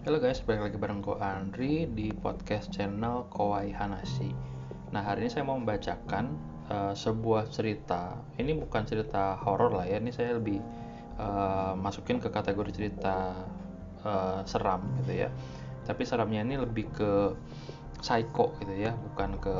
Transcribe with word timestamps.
Halo 0.00 0.16
guys, 0.16 0.40
balik 0.40 0.64
lagi 0.64 0.78
bareng 0.80 1.04
gue 1.04 1.12
Andri 1.20 1.84
di 1.84 2.08
podcast 2.08 2.72
channel 2.72 3.28
Kowai 3.28 3.68
Hanashi. 3.68 4.32
Nah 4.96 5.04
hari 5.04 5.28
ini 5.28 5.30
saya 5.36 5.44
mau 5.44 5.60
membacakan 5.60 6.40
uh, 6.72 6.96
sebuah 6.96 7.52
cerita. 7.52 8.16
Ini 8.40 8.56
bukan 8.64 8.88
cerita 8.88 9.36
horor 9.44 9.76
lah 9.76 9.84
ya, 9.84 10.00
ini 10.00 10.08
saya 10.08 10.40
lebih 10.40 10.56
uh, 11.20 11.76
masukin 11.76 12.16
ke 12.16 12.32
kategori 12.32 12.72
cerita 12.72 13.44
uh, 14.00 14.40
seram 14.48 14.80
gitu 15.04 15.20
ya. 15.20 15.28
Tapi 15.84 16.08
seramnya 16.08 16.48
ini 16.48 16.56
lebih 16.56 16.88
ke 16.96 17.36
psycho 18.00 18.56
gitu 18.64 18.72
ya, 18.72 18.96
bukan 18.96 19.36
ke 19.36 19.56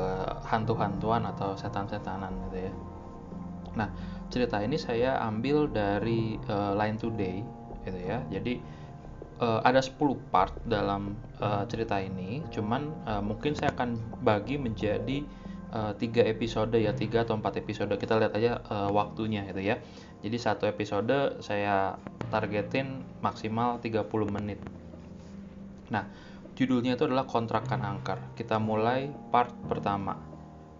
hantu-hantuan 0.49 1.21
atau 1.21 1.53
setan-setanan 1.53 2.33
gitu 2.49 2.65
ya. 2.65 2.73
Nah 3.77 3.93
cerita 4.33 4.57
ini 4.57 4.81
saya 4.81 5.21
ambil 5.21 5.69
dari 5.69 6.41
uh, 6.49 6.73
Line 6.73 6.97
Today 6.97 7.45
gitu 7.85 7.99
ya. 8.01 8.25
Jadi 8.33 8.80
uh, 9.41 9.59
ada 9.65 9.81
10 9.81 9.97
part 10.29 10.53
dalam 10.69 11.17
uh, 11.41 11.65
cerita 11.65 11.97
ini, 11.97 12.45
cuman 12.53 12.93
uh, 13.09 13.19
mungkin 13.25 13.57
saya 13.57 13.73
akan 13.73 13.97
bagi 14.21 14.61
menjadi 14.61 15.25
tiga 15.71 16.27
episode 16.27 16.75
ya 16.75 16.91
tiga 16.91 17.23
atau 17.23 17.39
empat 17.39 17.63
episode. 17.63 17.95
Kita 17.95 18.19
lihat 18.19 18.35
aja 18.35 18.59
uh, 18.67 18.91
waktunya 18.91 19.47
gitu 19.47 19.63
ya. 19.63 19.79
Jadi 20.19 20.35
satu 20.35 20.67
episode 20.67 21.39
saya 21.39 21.95
targetin 22.27 22.99
maksimal 23.23 23.79
30 23.79 24.03
menit. 24.27 24.59
Nah 25.87 26.11
judulnya 26.59 26.99
itu 26.99 27.07
adalah 27.07 27.23
kontrakan 27.23 27.87
angker. 27.87 28.19
Kita 28.35 28.59
mulai 28.59 29.15
part 29.31 29.55
pertama. 29.71 30.19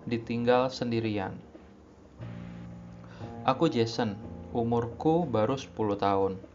Ditinggal 0.04 0.68
sendirian. 0.68 1.40
Aku 3.48 3.72
Jason. 3.72 4.20
Umurku 4.52 5.24
baru 5.24 5.56
10 5.56 5.72
tahun 5.96 6.51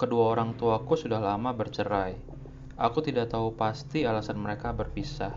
Kedua 0.00 0.32
orang 0.32 0.56
tuaku 0.56 0.96
sudah 0.96 1.20
lama 1.20 1.52
bercerai. 1.52 2.16
Aku 2.80 3.04
tidak 3.04 3.36
tahu 3.36 3.52
pasti 3.52 4.08
alasan 4.08 4.40
mereka 4.40 4.72
berpisah. 4.72 5.36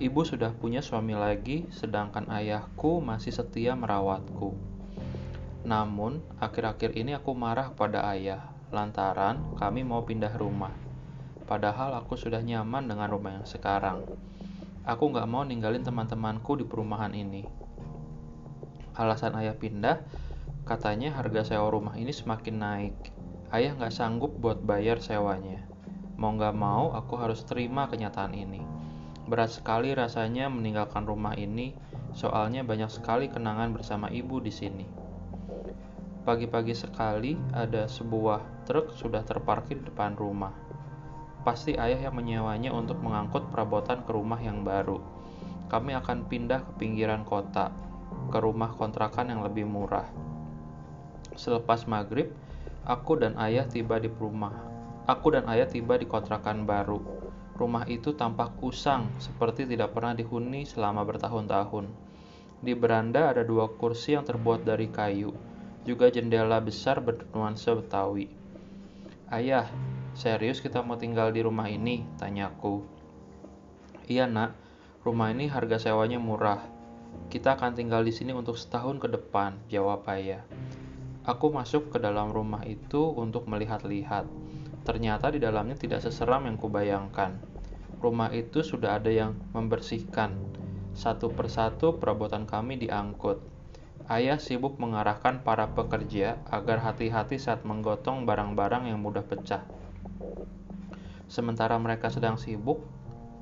Ibu 0.00 0.24
sudah 0.24 0.56
punya 0.56 0.80
suami 0.80 1.12
lagi, 1.12 1.68
sedangkan 1.68 2.24
ayahku 2.32 3.04
masih 3.04 3.36
setia 3.36 3.76
merawatku. 3.76 4.56
Namun, 5.68 6.24
akhir-akhir 6.40 6.96
ini 6.96 7.12
aku 7.12 7.36
marah 7.36 7.68
pada 7.76 8.08
ayah, 8.16 8.48
lantaran 8.72 9.60
kami 9.60 9.84
mau 9.84 10.00
pindah 10.08 10.40
rumah. 10.40 10.72
Padahal 11.44 11.92
aku 11.92 12.16
sudah 12.16 12.40
nyaman 12.40 12.88
dengan 12.88 13.12
rumah 13.12 13.36
yang 13.36 13.44
sekarang. 13.44 14.08
Aku 14.88 15.12
nggak 15.12 15.28
mau 15.28 15.44
ninggalin 15.44 15.84
teman-temanku 15.84 16.56
di 16.56 16.64
perumahan 16.64 17.12
ini. 17.12 17.44
Alasan 18.96 19.36
ayah 19.36 19.52
pindah, 19.52 20.00
katanya 20.64 21.12
harga 21.12 21.44
sewa 21.44 21.68
rumah 21.68 21.92
ini 22.00 22.08
semakin 22.08 22.56
naik. 22.56 23.20
Ayah 23.52 23.76
nggak 23.76 23.92
sanggup 23.92 24.32
buat 24.40 24.64
bayar 24.64 24.96
sewanya. 24.96 25.60
Mau 26.16 26.32
nggak 26.32 26.56
mau, 26.56 26.96
aku 26.96 27.20
harus 27.20 27.44
terima 27.44 27.84
kenyataan 27.84 28.32
ini. 28.32 28.64
Berat 29.28 29.52
sekali 29.52 29.92
rasanya 29.92 30.48
meninggalkan 30.48 31.04
rumah 31.04 31.36
ini, 31.36 31.76
soalnya 32.16 32.64
banyak 32.64 32.88
sekali 32.88 33.28
kenangan 33.28 33.76
bersama 33.76 34.08
ibu 34.08 34.40
di 34.40 34.48
sini. 34.48 34.86
Pagi-pagi 36.24 36.72
sekali, 36.72 37.36
ada 37.52 37.84
sebuah 37.84 38.64
truk 38.64 38.96
sudah 38.96 39.20
terparkir 39.20 39.84
di 39.84 39.92
depan 39.92 40.16
rumah. 40.16 40.56
Pasti 41.44 41.76
ayah 41.76 42.08
yang 42.08 42.16
menyewanya 42.16 42.72
untuk 42.72 43.04
mengangkut 43.04 43.52
perabotan 43.52 44.00
ke 44.06 44.16
rumah 44.16 44.40
yang 44.40 44.64
baru. 44.64 44.96
Kami 45.68 45.92
akan 45.92 46.24
pindah 46.24 46.64
ke 46.64 46.72
pinggiran 46.80 47.26
kota, 47.28 47.68
ke 48.32 48.38
rumah 48.40 48.72
kontrakan 48.80 49.28
yang 49.28 49.44
lebih 49.44 49.68
murah. 49.68 50.08
Selepas 51.34 51.84
maghrib, 51.90 52.30
Aku 52.82 53.14
dan 53.14 53.38
ayah 53.38 53.62
tiba 53.70 54.02
di 54.02 54.10
rumah. 54.10 54.58
Aku 55.06 55.30
dan 55.30 55.46
ayah 55.46 55.70
tiba 55.70 55.94
di 55.94 56.02
kontrakan 56.02 56.66
baru. 56.66 56.98
Rumah 57.54 57.86
itu 57.86 58.10
tampak 58.10 58.58
usang, 58.58 59.06
seperti 59.22 59.70
tidak 59.70 59.94
pernah 59.94 60.18
dihuni 60.18 60.66
selama 60.66 61.06
bertahun-tahun. 61.06 61.86
Di 62.58 62.74
beranda 62.74 63.30
ada 63.30 63.46
dua 63.46 63.70
kursi 63.70 64.18
yang 64.18 64.26
terbuat 64.26 64.66
dari 64.66 64.90
kayu, 64.90 65.30
juga 65.86 66.10
jendela 66.10 66.58
besar 66.58 66.98
bernuansa 66.98 67.78
Betawi. 67.78 68.26
Ayah, 69.30 69.70
serius 70.18 70.58
kita 70.58 70.82
mau 70.82 70.98
tinggal 70.98 71.30
di 71.30 71.38
rumah 71.46 71.70
ini? 71.70 72.02
Tanyaku. 72.18 72.82
Iya 74.10 74.26
nak, 74.26 74.58
rumah 75.06 75.30
ini 75.30 75.46
harga 75.46 75.78
sewanya 75.78 76.18
murah. 76.18 76.58
Kita 77.30 77.54
akan 77.54 77.78
tinggal 77.78 78.02
di 78.02 78.10
sini 78.10 78.34
untuk 78.34 78.58
setahun 78.58 78.98
ke 78.98 79.06
depan, 79.06 79.54
jawab 79.70 80.02
ayah. 80.10 80.42
Aku 81.22 81.54
masuk 81.54 81.94
ke 81.94 82.02
dalam 82.02 82.34
rumah 82.34 82.66
itu 82.66 83.14
untuk 83.14 83.46
melihat-lihat. 83.46 84.26
Ternyata 84.82 85.30
di 85.30 85.38
dalamnya 85.38 85.78
tidak 85.78 86.02
seseram 86.02 86.50
yang 86.50 86.58
kubayangkan. 86.58 87.38
Rumah 88.02 88.34
itu 88.34 88.66
sudah 88.66 88.98
ada 88.98 89.06
yang 89.06 89.38
membersihkan. 89.54 90.34
Satu 90.98 91.30
persatu 91.30 92.02
perabotan 92.02 92.42
kami 92.42 92.74
diangkut. 92.82 93.38
Ayah 94.10 94.42
sibuk 94.42 94.82
mengarahkan 94.82 95.46
para 95.46 95.70
pekerja 95.70 96.42
agar 96.50 96.82
hati-hati 96.82 97.38
saat 97.38 97.62
menggotong 97.62 98.26
barang-barang 98.26 98.90
yang 98.90 98.98
mudah 98.98 99.22
pecah. 99.22 99.62
Sementara 101.30 101.78
mereka 101.78 102.10
sedang 102.10 102.34
sibuk, 102.34 102.82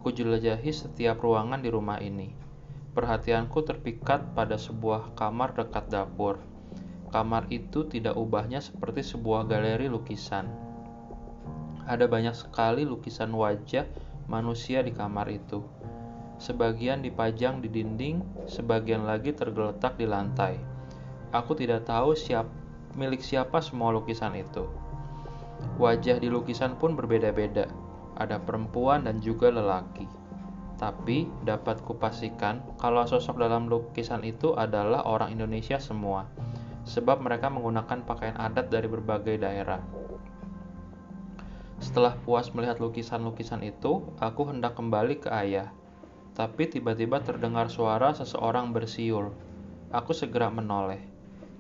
kujelajahi 0.05 0.69
setiap 0.69 1.25
ruangan 1.25 1.65
di 1.65 1.73
rumah 1.73 1.97
ini. 1.97 2.37
Perhatianku 2.93 3.65
terpikat 3.65 4.37
pada 4.37 4.61
sebuah 4.61 5.17
kamar 5.17 5.57
dekat 5.57 5.89
dapur 5.89 6.50
Kamar 7.11 7.51
itu 7.51 7.91
tidak 7.91 8.15
ubahnya 8.15 8.63
seperti 8.63 9.03
sebuah 9.03 9.51
galeri 9.51 9.91
lukisan. 9.91 10.47
Ada 11.91 12.07
banyak 12.07 12.39
sekali 12.39 12.87
lukisan 12.87 13.35
wajah 13.35 13.83
manusia 14.31 14.79
di 14.87 14.95
kamar 14.95 15.27
itu. 15.27 15.59
Sebagian 16.39 17.03
dipajang 17.03 17.59
di 17.59 17.67
dinding, 17.67 18.47
sebagian 18.47 19.11
lagi 19.11 19.35
tergeletak 19.35 19.99
di 19.99 20.07
lantai. 20.07 20.55
Aku 21.35 21.59
tidak 21.59 21.91
tahu 21.91 22.15
siap, 22.15 22.47
milik 22.95 23.19
siapa 23.19 23.59
semua 23.59 23.91
lukisan 23.91 24.39
itu. 24.39 24.71
Wajah 25.83 26.23
di 26.23 26.31
lukisan 26.31 26.79
pun 26.79 26.95
berbeda-beda. 26.95 27.67
Ada 28.23 28.39
perempuan 28.39 29.11
dan 29.11 29.19
juga 29.19 29.51
lelaki. 29.51 30.07
Tapi 30.79 31.27
dapat 31.43 31.83
kupastikan 31.83 32.63
kalau 32.79 33.03
sosok 33.03 33.35
dalam 33.43 33.67
lukisan 33.67 34.23
itu 34.23 34.55
adalah 34.55 35.03
orang 35.05 35.35
Indonesia 35.35 35.77
semua 35.77 36.25
sebab 36.85 37.21
mereka 37.21 37.53
menggunakan 37.53 38.05
pakaian 38.05 38.37
adat 38.37 38.73
dari 38.73 38.89
berbagai 38.89 39.37
daerah. 39.41 39.81
Setelah 41.81 42.13
puas 42.29 42.53
melihat 42.53 42.77
lukisan-lukisan 42.77 43.65
itu, 43.65 44.05
aku 44.21 44.53
hendak 44.53 44.77
kembali 44.77 45.25
ke 45.25 45.33
ayah. 45.33 45.73
Tapi 46.37 46.69
tiba-tiba 46.69 47.25
terdengar 47.25 47.73
suara 47.73 48.13
seseorang 48.13 48.77
bersiul. 48.77 49.33
Aku 49.89 50.13
segera 50.13 50.53
menoleh. 50.53 51.01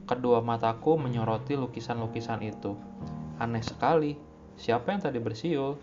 Kedua 0.05 0.45
mataku 0.45 1.01
menyoroti 1.01 1.57
lukisan-lukisan 1.57 2.45
itu. 2.45 2.77
Aneh 3.41 3.65
sekali, 3.65 4.21
siapa 4.61 4.93
yang 4.93 5.01
tadi 5.01 5.19
bersiul? 5.19 5.81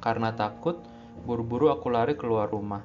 Karena 0.00 0.32
takut, 0.32 0.80
buru-buru 1.28 1.68
aku 1.68 1.92
lari 1.92 2.16
keluar 2.16 2.48
rumah. 2.48 2.80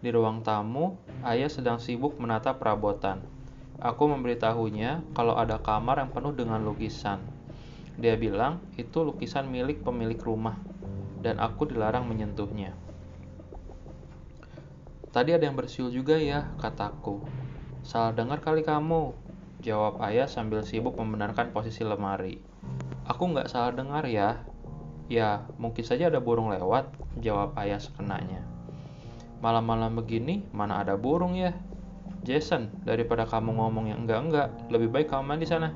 Di 0.00 0.14
ruang 0.14 0.46
tamu, 0.46 0.96
ayah 1.26 1.50
sedang 1.50 1.82
sibuk 1.82 2.16
menata 2.22 2.56
perabotan. 2.56 3.39
Aku 3.80 4.12
memberitahunya 4.12 5.16
kalau 5.16 5.40
ada 5.40 5.56
kamar 5.56 6.04
yang 6.04 6.12
penuh 6.12 6.36
dengan 6.36 6.60
lukisan. 6.60 7.24
Dia 7.96 8.12
bilang 8.20 8.60
itu 8.76 9.00
lukisan 9.00 9.48
milik 9.48 9.80
pemilik 9.80 10.20
rumah, 10.20 10.60
dan 11.24 11.40
aku 11.40 11.64
dilarang 11.64 12.04
menyentuhnya. 12.04 12.76
Tadi 15.10 15.32
ada 15.32 15.48
yang 15.48 15.56
bersiul 15.56 15.88
juga 15.88 16.20
ya, 16.20 16.52
kataku. 16.60 17.24
Salah 17.80 18.12
dengar 18.12 18.44
kali 18.44 18.60
kamu, 18.60 19.16
jawab 19.64 19.96
ayah 20.04 20.28
sambil 20.28 20.60
sibuk 20.60 20.94
membenarkan 21.00 21.50
posisi 21.50 21.80
lemari. 21.80 22.36
Aku 23.08 23.32
nggak 23.32 23.48
salah 23.48 23.72
dengar 23.72 24.04
ya. 24.04 24.44
Ya, 25.10 25.48
mungkin 25.58 25.82
saja 25.82 26.06
ada 26.06 26.22
burung 26.22 26.52
lewat, 26.52 26.92
jawab 27.18 27.56
ayah 27.58 27.82
sekenanya. 27.82 28.44
Malam-malam 29.40 29.98
begini, 29.98 30.44
mana 30.52 30.84
ada 30.84 30.94
burung 30.94 31.34
ya? 31.34 31.56
Jason, 32.20 32.68
daripada 32.84 33.24
kamu 33.24 33.56
ngomong 33.56 33.88
yang 33.88 34.04
enggak-enggak, 34.04 34.52
lebih 34.68 34.92
baik 34.92 35.08
kamu 35.08 35.24
mandi 35.24 35.48
sana. 35.48 35.72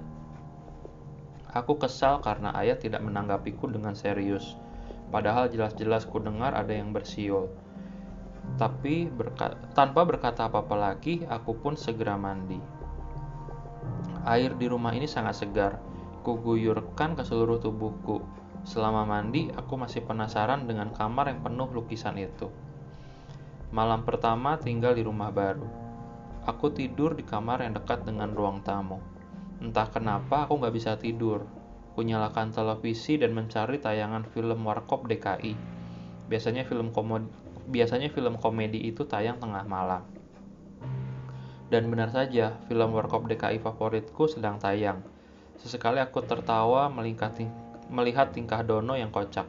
Aku 1.57 1.81
kesal 1.81 2.21
karena 2.21 2.53
ayah 2.61 2.77
tidak 2.77 3.01
menanggapiku 3.01 3.65
dengan 3.73 3.97
serius. 3.97 4.61
Padahal 5.09 5.49
jelas-jelas 5.49 6.05
ku 6.05 6.21
dengar 6.21 6.53
ada 6.53 6.69
yang 6.69 6.93
bersiul. 6.93 7.49
Tapi 8.61 9.09
berka 9.09 9.57
tanpa 9.73 10.05
berkata 10.05 10.45
apa-apa 10.45 10.77
lagi, 10.77 11.25
aku 11.25 11.57
pun 11.57 11.81
segera 11.81 12.21
mandi. 12.21 12.61
Air 14.29 14.53
di 14.61 14.69
rumah 14.69 14.93
ini 14.93 15.09
sangat 15.09 15.41
segar. 15.41 15.81
Kuguyurkan 16.21 17.17
ke 17.17 17.25
seluruh 17.25 17.57
tubuhku. 17.57 18.21
Selama 18.69 19.09
mandi, 19.09 19.49
aku 19.49 19.81
masih 19.81 20.05
penasaran 20.05 20.69
dengan 20.69 20.93
kamar 20.93 21.33
yang 21.33 21.41
penuh 21.41 21.73
lukisan 21.73 22.21
itu. 22.21 22.53
Malam 23.73 24.05
pertama 24.05 24.61
tinggal 24.61 24.93
di 24.93 25.05
rumah 25.05 25.33
baru 25.33 25.84
Aku 26.45 26.69
tidur 26.77 27.17
di 27.17 27.25
kamar 27.25 27.65
yang 27.65 27.73
dekat 27.73 28.05
dengan 28.05 28.29
ruang 28.37 28.61
tamu. 28.61 29.01
Entah 29.65 29.89
kenapa 29.89 30.45
aku 30.45 30.61
nggak 30.61 30.77
bisa 30.77 30.93
tidur. 31.01 31.49
Kunyalakan 31.97 32.53
televisi 32.53 33.17
dan 33.17 33.33
mencari 33.33 33.81
tayangan 33.81 34.29
film 34.29 34.61
Warkop 34.61 35.09
DKI. 35.09 35.57
Biasanya 36.29 36.69
film 36.69 36.93
komedi, 36.93 37.33
biasanya 37.65 38.13
film 38.13 38.37
komedi 38.37 38.77
itu 38.85 39.09
tayang 39.09 39.41
tengah 39.41 39.65
malam. 39.65 40.05
Dan 41.73 41.89
benar 41.89 42.13
saja, 42.13 42.61
film 42.69 42.93
Warkop 42.93 43.25
DKI 43.25 43.65
favoritku 43.65 44.29
sedang 44.29 44.61
tayang. 44.61 45.01
Sesekali 45.57 45.97
aku 45.97 46.29
tertawa 46.29 46.93
melihat 46.93 48.37
tingkah 48.37 48.61
Dono 48.61 49.01
yang 49.01 49.09
kocak. 49.09 49.49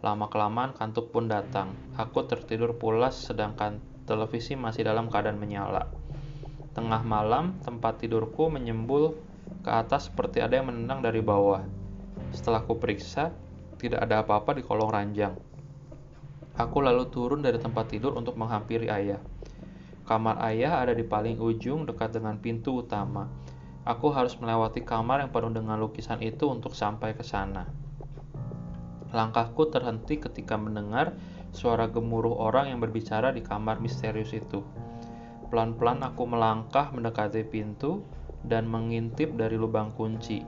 Lama-kelamaan 0.00 0.72
kantuk 0.72 1.12
pun 1.12 1.28
datang. 1.28 1.76
Aku 2.00 2.24
tertidur 2.24 2.80
pulas 2.80 3.28
sedangkan 3.28 3.76
televisi 4.08 4.56
masih 4.56 4.88
dalam 4.88 5.12
keadaan 5.12 5.36
menyala. 5.36 6.03
Tengah 6.74 7.06
malam, 7.06 7.54
tempat 7.62 8.02
tidurku 8.02 8.50
menyembul 8.50 9.14
ke 9.62 9.70
atas 9.70 10.10
seperti 10.10 10.42
ada 10.42 10.58
yang 10.58 10.68
menendang 10.68 11.06
dari 11.06 11.22
bawah. 11.22 11.62
Setelah 12.34 12.66
ku 12.66 12.74
periksa, 12.82 13.30
tidak 13.78 14.02
ada 14.02 14.26
apa-apa 14.26 14.58
di 14.58 14.62
kolong 14.66 14.90
ranjang. 14.90 15.38
Aku 16.58 16.82
lalu 16.82 17.10
turun 17.10 17.46
dari 17.46 17.62
tempat 17.62 17.94
tidur 17.94 18.18
untuk 18.18 18.34
menghampiri 18.34 18.90
ayah. 18.90 19.22
Kamar 20.02 20.38
ayah 20.50 20.82
ada 20.82 20.94
di 20.94 21.06
paling 21.06 21.38
ujung 21.38 21.86
dekat 21.86 22.10
dengan 22.14 22.38
pintu 22.42 22.82
utama. 22.82 23.30
Aku 23.86 24.10
harus 24.10 24.34
melewati 24.36 24.82
kamar 24.82 25.22
yang 25.22 25.30
penuh 25.30 25.54
dengan 25.54 25.78
lukisan 25.78 26.18
itu 26.26 26.50
untuk 26.50 26.74
sampai 26.74 27.14
ke 27.14 27.22
sana. 27.22 27.70
Langkahku 29.14 29.70
terhenti 29.70 30.18
ketika 30.18 30.58
mendengar 30.58 31.14
suara 31.54 31.86
gemuruh 31.86 32.34
orang 32.34 32.74
yang 32.74 32.82
berbicara 32.82 33.30
di 33.30 33.46
kamar 33.46 33.78
misterius 33.78 34.34
itu. 34.34 34.66
Pelan-pelan 35.54 36.02
aku 36.02 36.26
melangkah 36.26 36.90
mendekati 36.90 37.46
pintu, 37.46 38.02
dan 38.42 38.66
mengintip 38.66 39.38
dari 39.38 39.54
lubang 39.54 39.94
kunci. 39.94 40.42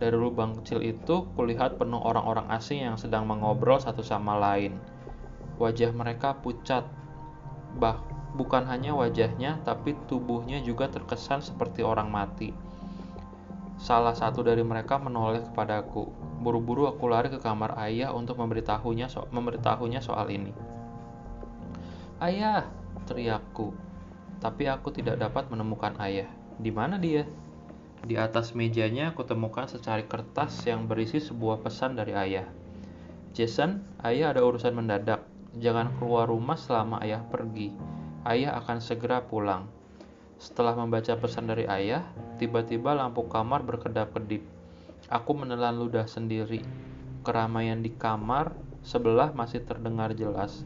Dari 0.00 0.16
lubang 0.16 0.56
kecil 0.56 0.80
itu, 0.80 1.28
kulihat 1.36 1.76
penuh 1.76 2.00
orang-orang 2.00 2.48
asing 2.48 2.88
yang 2.88 2.96
sedang 2.96 3.28
mengobrol 3.28 3.76
satu 3.76 4.00
sama 4.00 4.40
lain. 4.40 4.80
Wajah 5.60 5.92
mereka 5.92 6.40
pucat, 6.40 6.88
bah 7.76 8.00
bukan 8.32 8.64
hanya 8.64 8.96
wajahnya, 8.96 9.60
tapi 9.60 9.92
tubuhnya 10.08 10.64
juga 10.64 10.88
terkesan 10.88 11.44
seperti 11.44 11.84
orang 11.84 12.08
mati. 12.08 12.56
Salah 13.76 14.16
satu 14.16 14.40
dari 14.40 14.64
mereka 14.64 14.96
menoleh 14.96 15.44
kepadaku. 15.52 16.08
Buru-buru 16.40 16.88
aku 16.88 17.12
lari 17.12 17.28
ke 17.28 17.36
kamar 17.36 17.76
ayah 17.76 18.16
untuk 18.16 18.40
memberitahunya, 18.40 19.12
so 19.12 19.28
memberitahunya 19.28 20.00
soal 20.00 20.32
ini. 20.32 20.56
Ayah, 22.24 22.64
teriakku. 23.04 23.89
Tapi 24.40 24.66
aku 24.72 24.88
tidak 24.88 25.20
dapat 25.20 25.52
menemukan 25.52 25.94
ayah. 26.00 26.28
Di 26.56 26.72
mana 26.72 26.96
dia? 26.96 27.28
Di 28.00 28.16
atas 28.16 28.56
mejanya 28.56 29.12
aku 29.12 29.28
temukan 29.28 29.68
secari 29.68 30.08
kertas 30.08 30.64
yang 30.64 30.88
berisi 30.88 31.20
sebuah 31.20 31.60
pesan 31.60 32.00
dari 32.00 32.16
ayah. 32.16 32.48
Jason, 33.36 33.84
ayah 34.00 34.32
ada 34.32 34.40
urusan 34.40 34.72
mendadak. 34.72 35.28
Jangan 35.60 35.92
keluar 36.00 36.24
rumah 36.24 36.56
selama 36.56 37.04
ayah 37.04 37.20
pergi. 37.28 37.76
Ayah 38.24 38.56
akan 38.64 38.80
segera 38.80 39.20
pulang. 39.28 39.68
Setelah 40.40 40.72
membaca 40.72 41.12
pesan 41.20 41.52
dari 41.52 41.68
ayah, 41.68 42.00
tiba-tiba 42.40 42.96
lampu 42.96 43.28
kamar 43.28 43.60
berkedap-kedip. 43.60 44.40
Aku 45.12 45.36
menelan 45.36 45.76
ludah 45.76 46.08
sendiri. 46.08 46.64
Keramaian 47.20 47.84
di 47.84 47.92
kamar 47.92 48.56
sebelah 48.80 49.36
masih 49.36 49.60
terdengar 49.68 50.16
jelas. 50.16 50.64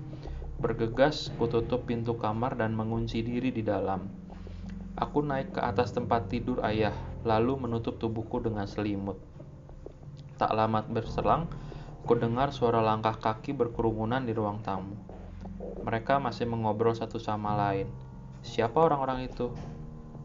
Bergegas, 0.64 1.28
kututup 1.37 1.84
pintu 1.84 2.16
kamar 2.16 2.56
dan 2.56 2.72
mengunci 2.72 3.20
diri 3.20 3.52
di 3.52 3.61
dalam. 3.61 4.08
Aku 4.96 5.20
naik 5.20 5.52
ke 5.52 5.61
atas 5.61 5.93
tempat 5.93 6.32
tidur 6.32 6.64
ayah, 6.64 6.96
lalu 7.20 7.69
menutup 7.69 8.00
tubuhku 8.00 8.40
dengan 8.40 8.64
selimut. 8.64 9.20
Tak 10.40 10.56
lama 10.56 10.81
berselang, 10.88 11.52
ku 12.08 12.16
dengar 12.16 12.49
suara 12.49 12.81
langkah 12.81 13.12
kaki 13.12 13.52
berkerumunan 13.52 14.25
di 14.25 14.32
ruang 14.32 14.64
tamu. 14.64 14.96
Mereka 15.84 16.16
masih 16.16 16.49
mengobrol 16.49 16.96
satu 16.96 17.20
sama 17.20 17.52
lain. 17.60 17.93
Siapa 18.40 18.81
orang-orang 18.81 19.28
itu? 19.28 19.52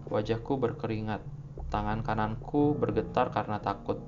Wajahku 0.08 0.56
berkeringat. 0.56 1.20
Tangan 1.68 2.00
kananku 2.00 2.80
bergetar 2.80 3.36
karena 3.36 3.60
takut. 3.60 4.00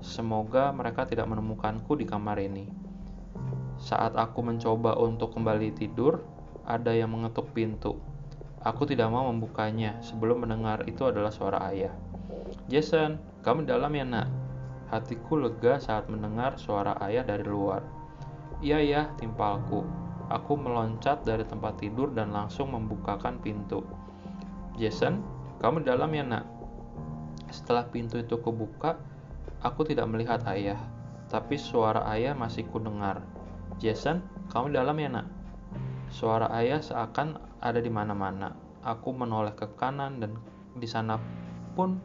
Semoga 0.00 0.72
mereka 0.72 1.04
tidak 1.04 1.28
menemukanku 1.28 2.00
di 2.00 2.08
kamar 2.08 2.40
ini. 2.40 2.85
Saat 3.76 4.16
aku 4.16 4.40
mencoba 4.40 4.96
untuk 4.96 5.36
kembali 5.36 5.76
tidur, 5.76 6.24
ada 6.64 6.90
yang 6.96 7.12
mengetuk 7.12 7.52
pintu. 7.52 8.00
Aku 8.64 8.82
tidak 8.88 9.12
mau 9.12 9.30
membukanya 9.30 10.00
sebelum 10.02 10.42
mendengar 10.42 10.82
itu 10.90 11.06
adalah 11.06 11.30
suara 11.30 11.70
ayah. 11.70 11.94
Jason, 12.66 13.20
kamu 13.46 13.68
dalam 13.68 13.94
ya 13.94 14.02
nak? 14.02 14.26
Hatiku 14.90 15.38
lega 15.38 15.78
saat 15.78 16.10
mendengar 16.10 16.58
suara 16.58 16.98
ayah 17.06 17.22
dari 17.22 17.46
luar. 17.46 17.84
Iya 18.58 18.78
ya, 18.82 19.02
timpalku. 19.20 19.86
Aku 20.26 20.58
meloncat 20.58 21.22
dari 21.22 21.46
tempat 21.46 21.78
tidur 21.78 22.10
dan 22.10 22.34
langsung 22.34 22.74
membukakan 22.74 23.38
pintu. 23.38 23.86
Jason, 24.74 25.22
kamu 25.62 25.86
dalam 25.86 26.10
ya 26.10 26.26
nak? 26.26 26.44
Setelah 27.54 27.86
pintu 27.86 28.18
itu 28.18 28.34
kebuka, 28.42 28.98
aku 29.62 29.86
tidak 29.86 30.10
melihat 30.10 30.42
ayah, 30.50 30.78
tapi 31.30 31.54
suara 31.54 32.02
ayah 32.10 32.34
masih 32.34 32.66
kudengar. 32.66 33.22
Jason, 33.76 34.24
kamu 34.48 34.72
di 34.72 34.74
dalam 34.80 34.96
ya 34.96 35.08
nak? 35.12 35.26
Suara 36.08 36.48
ayah 36.56 36.80
seakan 36.80 37.36
ada 37.60 37.76
di 37.76 37.92
mana-mana. 37.92 38.56
Aku 38.80 39.12
menoleh 39.12 39.52
ke 39.52 39.68
kanan 39.76 40.16
dan 40.22 40.38
di 40.72 40.88
sana 40.88 41.20
pun 41.76 42.00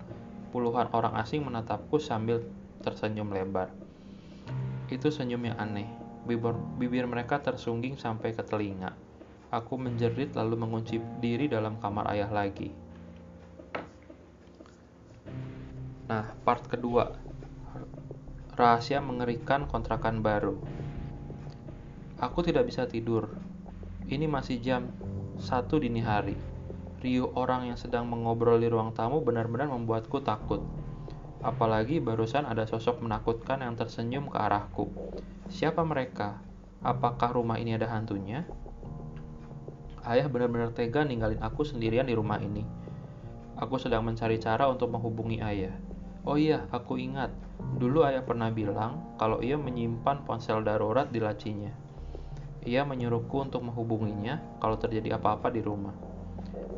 puluhan 0.51 0.91
orang 0.91 1.15
asing 1.15 1.47
menatapku 1.47 1.95
sambil 1.95 2.44
tersenyum 2.83 3.31
lebar. 3.31 3.71
Itu 4.91 5.07
senyum 5.07 5.47
yang 5.47 5.56
aneh. 5.56 5.88
Bibir, 6.27 6.53
bibir 6.75 7.07
mereka 7.07 7.39
tersungging 7.39 7.95
sampai 7.95 8.35
ke 8.35 8.44
telinga. 8.44 8.91
Aku 9.47 9.79
menjerit 9.79 10.35
lalu 10.35 10.59
mengunci 10.59 11.00
diri 11.24 11.47
dalam 11.47 11.79
kamar 11.79 12.12
ayah 12.12 12.27
lagi. 12.27 12.75
Nah, 16.12 16.35
part 16.44 16.67
kedua. 16.67 17.15
Rahasia 18.59 19.00
mengerikan 19.00 19.63
kontrakan 19.71 20.19
baru. 20.19 20.59
Aku 22.21 22.45
tidak 22.45 22.69
bisa 22.69 22.85
tidur. 22.85 23.33
Ini 24.06 24.29
masih 24.29 24.62
jam 24.62 24.94
satu 25.41 25.81
dini 25.81 26.06
hari. 26.06 26.38
Riuh 27.01 27.33
orang 27.33 27.73
yang 27.73 27.81
sedang 27.81 28.06
mengobrol 28.06 28.62
di 28.62 28.69
ruang 28.69 28.94
tamu 28.94 29.25
benar-benar 29.25 29.73
membuatku 29.73 30.21
takut. 30.21 30.62
Apalagi 31.41 31.98
barusan 31.98 32.46
ada 32.46 32.69
sosok 32.69 33.01
menakutkan 33.01 33.65
yang 33.65 33.74
tersenyum 33.74 34.29
ke 34.29 34.38
arahku. 34.38 34.93
Siapa 35.50 35.81
mereka? 35.81 36.46
Apakah 36.86 37.34
rumah 37.34 37.57
ini 37.57 37.74
ada 37.74 37.89
hantunya? 37.89 38.46
Ayah 40.05 40.29
benar-benar 40.29 40.77
tega 40.77 41.01
ninggalin 41.01 41.41
aku 41.41 41.65
sendirian 41.65 42.05
di 42.05 42.13
rumah 42.13 42.38
ini. 42.38 42.62
Aku 43.57 43.81
sedang 43.81 44.05
mencari 44.05 44.38
cara 44.38 44.69
untuk 44.69 44.93
menghubungi 44.93 45.41
ayah. 45.41 45.74
Oh 46.22 46.38
iya, 46.38 46.69
aku 46.69 47.01
ingat. 47.01 47.34
Dulu 47.81 48.05
ayah 48.05 48.22
pernah 48.22 48.53
bilang 48.53 49.17
kalau 49.17 49.41
ia 49.41 49.57
menyimpan 49.57 50.22
ponsel 50.22 50.62
darurat 50.62 51.10
di 51.10 51.17
lacinya. 51.17 51.89
Ia 52.62 52.86
menyuruhku 52.86 53.41
untuk 53.41 53.65
menghubunginya 53.65 54.38
kalau 54.62 54.77
terjadi 54.77 55.18
apa-apa 55.18 55.50
di 55.50 55.65
rumah. 55.65 55.98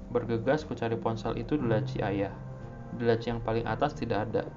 Bergegas 0.08 0.64
ku 0.64 0.78
cari 0.80 0.96
ponsel 0.96 1.36
itu 1.36 1.60
di 1.60 1.68
laci 1.68 2.00
ayah. 2.00 2.32
Di 2.96 3.04
laci 3.04 3.34
yang 3.34 3.44
paling 3.44 3.68
atas 3.68 3.92
tidak 3.98 4.32
ada. 4.32 4.48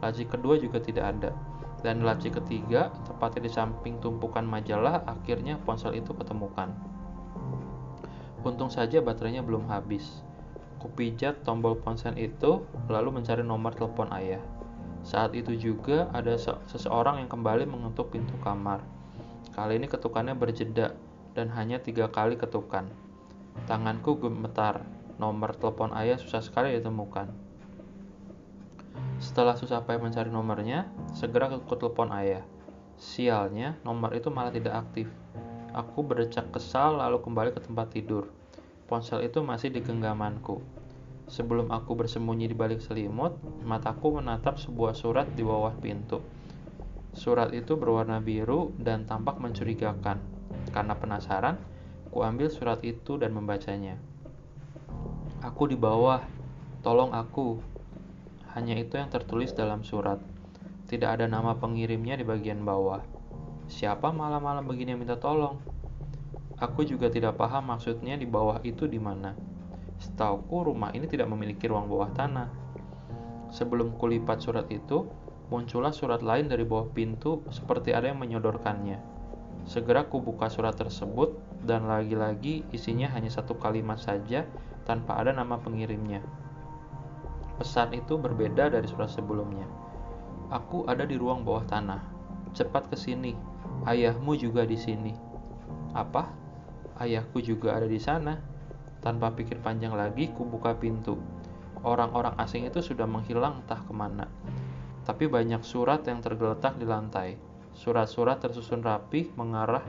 Laci 0.00 0.24
kedua 0.24 0.56
juga 0.56 0.80
tidak 0.80 1.04
ada. 1.18 1.36
Dan 1.84 2.00
di 2.00 2.04
laci 2.08 2.32
ketiga, 2.32 2.88
tepatnya 3.04 3.48
di 3.48 3.52
samping 3.52 4.00
tumpukan 4.00 4.44
majalah, 4.44 5.04
akhirnya 5.04 5.60
ponsel 5.64 5.96
itu 5.96 6.16
ketemukan. 6.16 6.72
Untung 8.40 8.72
saja 8.72 9.04
baterainya 9.04 9.44
belum 9.44 9.68
habis. 9.68 10.24
Kupijat 10.80 11.44
tombol 11.44 11.76
ponsel 11.76 12.16
itu, 12.16 12.64
lalu 12.88 13.20
mencari 13.20 13.44
nomor 13.44 13.76
telepon 13.76 14.08
ayah. 14.16 14.40
Saat 15.04 15.36
itu 15.36 15.56
juga 15.56 16.08
ada 16.12 16.36
seseorang 16.68 17.20
yang 17.24 17.28
kembali 17.28 17.68
mengetuk 17.68 18.12
pintu 18.12 18.32
kamar. 18.40 18.99
Kali 19.50 19.82
ini 19.82 19.90
ketukannya 19.90 20.38
berjeda 20.38 20.94
dan 21.34 21.50
hanya 21.54 21.82
tiga 21.82 22.06
kali 22.10 22.38
ketukan. 22.38 22.86
Tanganku 23.66 24.18
gemetar. 24.18 24.86
Nomor 25.20 25.52
telepon 25.52 25.92
ayah 25.92 26.16
susah 26.16 26.40
sekali 26.40 26.72
ditemukan. 26.80 27.28
Setelah 29.20 29.52
susah 29.52 29.84
payah 29.84 30.00
mencari 30.00 30.32
nomornya, 30.32 30.88
segera 31.12 31.52
ke 31.52 31.60
telepon 31.76 32.08
ayah. 32.16 32.40
Sialnya, 32.96 33.76
nomor 33.84 34.16
itu 34.16 34.32
malah 34.32 34.48
tidak 34.48 34.80
aktif. 34.80 35.12
Aku 35.76 36.00
berdecak 36.00 36.48
kesal 36.48 36.96
lalu 36.96 37.20
kembali 37.20 37.52
ke 37.52 37.60
tempat 37.60 37.92
tidur. 37.92 38.32
Ponsel 38.88 39.28
itu 39.28 39.44
masih 39.44 39.68
di 39.68 39.84
genggamanku. 39.84 40.64
Sebelum 41.30 41.70
aku 41.70 41.94
bersembunyi 41.94 42.50
di 42.50 42.56
balik 42.56 42.82
selimut, 42.82 43.38
mataku 43.62 44.18
menatap 44.18 44.58
sebuah 44.58 44.96
surat 44.96 45.30
di 45.36 45.46
bawah 45.46 45.76
pintu. 45.78 46.18
Surat 47.10 47.50
itu 47.50 47.74
berwarna 47.74 48.22
biru 48.22 48.70
dan 48.78 49.06
tampak 49.06 49.42
mencurigakan. 49.42 50.22
Karena 50.70 50.94
penasaran, 50.94 51.58
kuambil 52.14 52.50
surat 52.50 52.78
itu 52.86 53.18
dan 53.18 53.34
membacanya. 53.34 53.98
Aku 55.42 55.66
di 55.66 55.74
bawah, 55.74 56.22
tolong 56.84 57.10
aku. 57.10 57.58
Hanya 58.54 58.78
itu 58.78 58.98
yang 58.98 59.10
tertulis 59.10 59.54
dalam 59.56 59.82
surat. 59.82 60.20
Tidak 60.90 61.06
ada 61.06 61.30
nama 61.30 61.54
pengirimnya 61.54 62.18
di 62.18 62.26
bagian 62.26 62.66
bawah. 62.66 63.02
Siapa 63.70 64.10
malam-malam 64.10 64.66
begini 64.66 64.98
minta 64.98 65.14
tolong? 65.14 65.62
Aku 66.58 66.82
juga 66.84 67.08
tidak 67.08 67.38
paham 67.38 67.70
maksudnya 67.70 68.18
di 68.18 68.26
bawah 68.26 68.58
itu 68.66 68.90
di 68.90 68.98
mana. 68.98 69.32
Setauku 70.02 70.66
rumah 70.66 70.90
ini 70.92 71.06
tidak 71.06 71.30
memiliki 71.30 71.70
ruang 71.70 71.86
bawah 71.86 72.10
tanah. 72.12 72.50
Sebelum 73.54 73.96
kulipat 73.96 74.42
surat 74.42 74.66
itu, 74.68 75.06
muncullah 75.50 75.90
surat 75.90 76.22
lain 76.22 76.46
dari 76.46 76.62
bawah 76.62 76.86
pintu 76.94 77.42
seperti 77.50 77.90
ada 77.90 78.06
yang 78.06 78.22
menyodorkannya. 78.22 79.02
Segera 79.66 80.06
kubuka 80.06 80.46
surat 80.48 80.78
tersebut 80.78 81.36
dan 81.66 81.90
lagi-lagi 81.90 82.64
isinya 82.70 83.10
hanya 83.12 83.28
satu 83.28 83.58
kalimat 83.58 83.98
saja 84.00 84.46
tanpa 84.88 85.18
ada 85.18 85.34
nama 85.34 85.60
pengirimnya. 85.60 86.22
Pesan 87.60 87.92
itu 87.92 88.16
berbeda 88.16 88.72
dari 88.72 88.88
surat 88.88 89.12
sebelumnya. 89.12 89.68
Aku 90.48 90.88
ada 90.88 91.04
di 91.04 91.20
ruang 91.20 91.44
bawah 91.44 91.66
tanah. 91.68 92.00
Cepat 92.56 92.88
ke 92.88 92.96
sini. 92.96 93.36
Ayahmu 93.84 94.32
juga 94.38 94.64
di 94.64 94.80
sini. 94.80 95.12
Apa? 95.92 96.40
ayahku 97.00 97.40
juga 97.40 97.74
ada 97.76 97.88
di 97.88 97.98
sana. 97.98 98.38
Tanpa 99.00 99.32
pikir 99.32 99.64
panjang 99.64 99.96
lagi, 99.96 100.28
ku 100.32 100.44
buka 100.44 100.76
pintu. 100.76 101.16
Orang-orang 101.80 102.36
asing 102.36 102.68
itu 102.68 102.84
sudah 102.84 103.08
menghilang 103.08 103.64
entah 103.64 103.80
ke 103.80 103.92
mana. 103.96 104.28
Tapi 105.04 105.26
banyak 105.26 105.64
surat 105.64 106.04
yang 106.04 106.20
tergeletak 106.20 106.76
di 106.76 106.84
lantai. 106.84 107.36
Surat-surat 107.72 108.42
tersusun 108.42 108.84
rapi 108.84 109.32
mengarah 109.38 109.82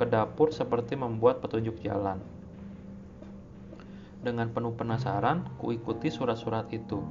ke 0.00 0.04
dapur 0.08 0.50
seperti 0.50 0.96
membuat 0.98 1.44
petunjuk 1.44 1.78
jalan. 1.84 2.18
Dengan 4.24 4.48
penuh 4.48 4.72
penasaran, 4.72 5.44
ku 5.60 5.68
ikuti 5.70 6.08
surat-surat 6.08 6.72
itu. 6.72 7.04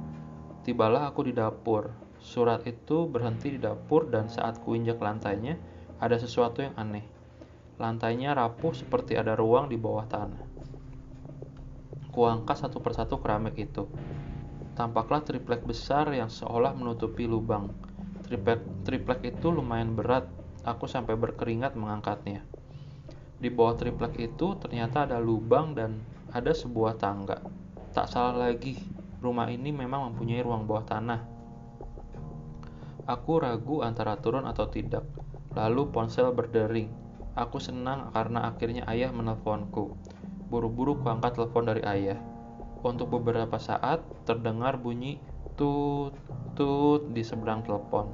Tibalah 0.66 1.06
aku 1.06 1.30
di 1.30 1.32
dapur. 1.36 1.94
Surat 2.18 2.66
itu 2.66 3.06
berhenti 3.06 3.54
di 3.54 3.60
dapur 3.62 4.10
dan 4.10 4.26
saat 4.26 4.58
ku 4.64 4.74
injak 4.74 4.98
lantainya, 4.98 5.54
ada 6.02 6.18
sesuatu 6.18 6.66
yang 6.66 6.74
aneh. 6.74 7.06
Lantainya 7.78 8.34
rapuh 8.34 8.74
seperti 8.74 9.14
ada 9.14 9.38
ruang 9.38 9.70
di 9.70 9.78
bawah 9.78 10.06
tanah. 10.10 10.42
Kuangkat 12.10 12.66
satu 12.66 12.78
persatu 12.78 13.18
keramik 13.18 13.58
itu. 13.58 13.86
Tampaklah 14.74 15.22
triplek 15.22 15.62
besar 15.62 16.10
yang 16.10 16.26
seolah 16.26 16.74
menutupi 16.74 17.30
lubang. 17.30 17.70
Triplek, 18.26 18.66
triplek 18.82 19.20
itu 19.22 19.54
lumayan 19.54 19.94
berat, 19.94 20.26
aku 20.66 20.90
sampai 20.90 21.14
berkeringat 21.14 21.78
mengangkatnya. 21.78 22.42
Di 23.38 23.54
bawah 23.54 23.78
triplek 23.78 24.18
itu 24.18 24.58
ternyata 24.58 25.06
ada 25.06 25.22
lubang 25.22 25.78
dan 25.78 26.02
ada 26.34 26.50
sebuah 26.50 26.98
tangga. 26.98 27.38
Tak 27.94 28.10
salah 28.10 28.50
lagi, 28.50 28.74
rumah 29.22 29.46
ini 29.46 29.70
memang 29.70 30.10
mempunyai 30.10 30.42
ruang 30.42 30.66
bawah 30.66 30.82
tanah. 30.82 31.20
Aku 33.06 33.38
ragu 33.38 33.84
antara 33.86 34.18
turun 34.18 34.42
atau 34.48 34.66
tidak. 34.66 35.06
Lalu 35.54 35.92
ponsel 35.94 36.34
berdering. 36.34 36.90
Aku 37.38 37.62
senang 37.62 38.10
karena 38.10 38.50
akhirnya 38.50 38.88
ayah 38.90 39.14
menelponku. 39.14 39.94
Buru-buru 40.50 40.98
kuangkat 40.98 41.38
telepon 41.38 41.68
dari 41.68 41.84
ayah. 41.86 42.33
Untuk 42.84 43.08
beberapa 43.08 43.56
saat 43.56 44.04
terdengar 44.28 44.76
bunyi 44.76 45.16
tut 45.56 46.12
tut 46.52 47.08
di 47.16 47.24
seberang 47.24 47.64
telepon. 47.64 48.12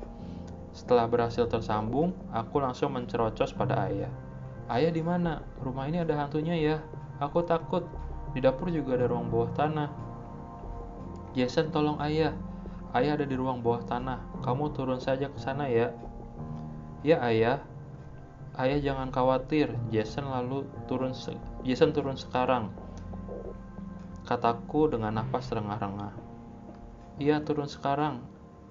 Setelah 0.71 1.11
berhasil 1.11 1.51
tersambung, 1.51 2.15
aku 2.31 2.63
langsung 2.63 2.95
mencerocos 2.95 3.51
pada 3.51 3.91
ayah. 3.91 4.13
Ayah 4.71 4.95
di 4.95 5.03
mana? 5.03 5.43
Rumah 5.59 5.91
ini 5.91 5.99
ada 6.07 6.15
hantunya 6.23 6.55
ya. 6.55 6.77
Aku 7.19 7.43
takut. 7.43 7.83
Di 8.31 8.39
dapur 8.39 8.71
juga 8.71 8.95
ada 8.95 9.11
ruang 9.11 9.27
bawah 9.27 9.51
tanah. 9.59 9.91
Jason, 11.35 11.75
tolong 11.75 11.99
ayah. 11.99 12.31
Ayah 12.95 13.19
ada 13.19 13.27
di 13.27 13.35
ruang 13.35 13.59
bawah 13.59 13.83
tanah. 13.83 14.23
Kamu 14.47 14.71
turun 14.71 15.03
saja 15.03 15.27
ke 15.27 15.39
sana 15.43 15.67
ya. 15.67 15.91
Ya 17.03 17.19
ayah, 17.27 17.59
Ayah 18.59 18.83
jangan 18.83 19.15
khawatir, 19.15 19.71
Jason 19.95 20.27
lalu 20.27 20.67
turun 20.91 21.15
Jason 21.63 21.95
turun 21.95 22.19
sekarang. 22.19 22.75
Kataku 24.31 24.87
dengan 24.87 25.19
nafas 25.19 25.51
rengah-rengah. 25.51 26.15
Iya 27.19 27.43
turun 27.43 27.67
sekarang. 27.67 28.23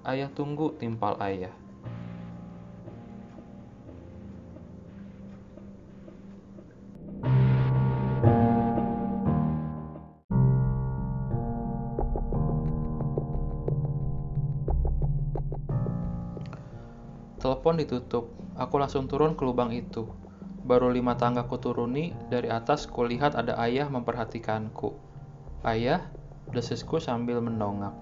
Ayah 0.08 0.32
tunggu 0.32 0.72
timpal 0.80 1.20
ayah. 1.20 1.52
Telepon 17.36 17.76
ditutup. 17.76 18.32
Aku 18.56 18.80
langsung 18.80 19.12
turun 19.12 19.36
ke 19.36 19.44
lubang 19.44 19.76
itu. 19.76 20.08
Baru 20.64 20.88
lima 20.88 21.20
tangga 21.20 21.44
ku 21.44 21.60
turuni, 21.60 22.16
dari 22.32 22.48
atas 22.48 22.88
kulihat 22.88 23.36
ada 23.36 23.60
ayah 23.60 23.92
memperhatikanku. 23.92 25.09
Ayah, 25.60 26.08
desisku 26.56 26.96
sambil 26.96 27.44
mendongak. 27.44 27.92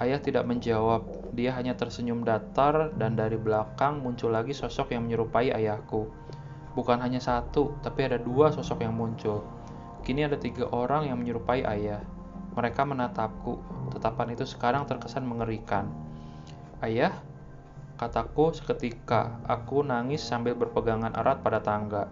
Ayah 0.00 0.16
tidak 0.16 0.48
menjawab, 0.48 1.04
dia 1.36 1.52
hanya 1.52 1.76
tersenyum 1.76 2.24
datar 2.24 2.96
dan 2.96 3.20
dari 3.20 3.36
belakang 3.36 4.00
muncul 4.00 4.32
lagi 4.32 4.56
sosok 4.56 4.96
yang 4.96 5.04
menyerupai 5.04 5.52
ayahku. 5.52 6.08
Bukan 6.72 7.04
hanya 7.04 7.20
satu, 7.20 7.76
tapi 7.84 8.08
ada 8.08 8.16
dua 8.16 8.48
sosok 8.48 8.80
yang 8.80 8.96
muncul. 8.96 9.44
Kini 10.08 10.24
ada 10.24 10.40
tiga 10.40 10.64
orang 10.72 11.12
yang 11.12 11.20
menyerupai 11.20 11.68
ayah. 11.68 12.00
Mereka 12.56 12.80
menatapku, 12.88 13.60
tetapan 13.92 14.32
itu 14.32 14.48
sekarang 14.48 14.88
terkesan 14.88 15.28
mengerikan. 15.28 15.92
Ayah, 16.80 17.12
Kataku 17.94 18.50
seketika, 18.50 19.38
aku 19.46 19.86
nangis 19.86 20.18
sambil 20.18 20.58
berpegangan 20.58 21.14
erat 21.14 21.44
pada 21.46 21.62
tangga. 21.62 22.10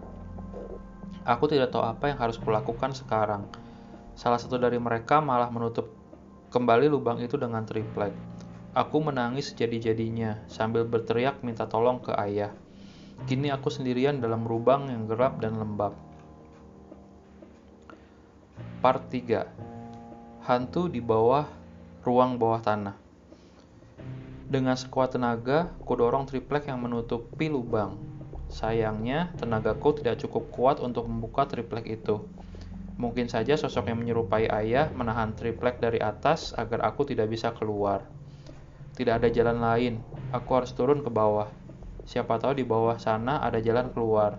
Aku 1.27 1.51
tidak 1.51 1.75
tahu 1.75 1.83
apa 1.83 2.07
yang 2.07 2.21
harus 2.23 2.39
kulakukan 2.39 2.95
sekarang. 2.95 3.62
Salah 4.13 4.37
satu 4.37 4.61
dari 4.61 4.77
mereka 4.77 5.19
malah 5.19 5.49
menutup 5.49 5.89
kembali 6.53 6.89
lubang 6.89 7.21
itu 7.21 7.37
dengan 7.37 7.65
triplek. 7.65 8.13
Aku 8.73 9.01
menangis 9.01 9.53
jadi-jadinya 9.53 10.45
sambil 10.49 10.85
berteriak 10.85 11.41
minta 11.45 11.69
tolong 11.69 12.01
ke 12.01 12.13
ayah. 12.17 12.53
Kini 13.29 13.53
aku 13.53 13.69
sendirian 13.69 14.17
dalam 14.17 14.45
lubang 14.45 14.89
yang 14.89 15.05
gelap 15.05 15.37
dan 15.37 15.57
lembab. 15.61 15.93
Part 18.81 19.07
3 19.13 20.43
Hantu 20.43 20.91
di 20.91 20.99
bawah 20.99 21.47
ruang 22.03 22.35
bawah 22.35 22.59
tanah 22.59 23.03
dengan 24.53 24.77
sekuat 24.77 25.17
tenaga, 25.17 25.73
kudorong 25.81 26.29
triplek 26.29 26.69
yang 26.69 26.77
menutupi 26.77 27.49
lubang. 27.49 27.97
Sayangnya, 28.53 29.33
tenagaku 29.33 29.97
tidak 29.97 30.21
cukup 30.21 30.53
kuat 30.53 30.77
untuk 30.77 31.09
membuka 31.09 31.49
triplek 31.49 31.89
itu. 31.89 32.21
Mungkin 32.93 33.25
saja 33.25 33.57
sosok 33.57 33.89
yang 33.89 33.99
menyerupai 34.05 34.45
ayah 34.49 34.93
menahan 34.93 35.33
triplek 35.33 35.81
dari 35.81 35.97
atas 35.97 36.53
agar 36.53 36.85
aku 36.85 37.09
tidak 37.09 37.29
bisa 37.33 37.49
keluar. 37.57 38.05
Tidak 38.93 39.17
ada 39.17 39.29
jalan 39.33 39.57
lain, 39.57 39.93
aku 40.29 40.49
harus 40.53 40.69
turun 40.77 41.01
ke 41.01 41.09
bawah. 41.09 41.49
Siapa 42.05 42.37
tahu 42.37 42.61
di 42.61 42.65
bawah 42.67 43.01
sana 43.01 43.41
ada 43.41 43.57
jalan 43.57 43.89
keluar. 43.89 44.37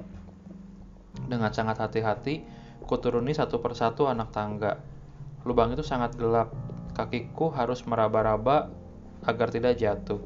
Dengan 1.26 1.50
sangat 1.50 1.82
hati-hati, 1.82 2.46
kuturuni 2.86 3.34
satu 3.34 3.58
persatu 3.58 4.06
anak 4.06 4.30
tangga. 4.30 4.78
Lubang 5.42 5.74
itu 5.74 5.82
sangat 5.82 6.14
gelap, 6.14 6.54
kakiku 6.94 7.50
harus 7.50 7.82
meraba-raba 7.88 8.70
agar 9.26 9.48
tidak 9.50 9.80
jatuh. 9.80 10.22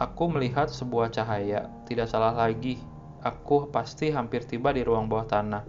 Aku 0.00 0.32
melihat 0.32 0.72
sebuah 0.72 1.12
cahaya, 1.12 1.68
tidak 1.84 2.08
salah 2.08 2.32
lagi. 2.32 2.80
Aku 3.20 3.68
pasti 3.68 4.08
hampir 4.08 4.48
tiba 4.48 4.72
di 4.72 4.80
ruang 4.80 5.06
bawah 5.06 5.28
tanah. 5.28 5.62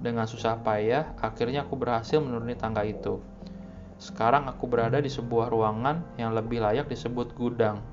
Dengan 0.00 0.24
susah 0.24 0.56
payah, 0.64 1.12
akhirnya 1.20 1.68
aku 1.68 1.76
berhasil 1.76 2.16
menuruni 2.24 2.56
tangga 2.56 2.88
itu. 2.88 3.20
Sekarang 4.00 4.48
aku 4.48 4.64
berada 4.64 4.96
di 4.96 5.12
sebuah 5.12 5.52
ruangan 5.52 6.16
yang 6.16 6.32
lebih 6.32 6.64
layak 6.64 6.88
disebut 6.88 7.36
gudang. 7.36 7.84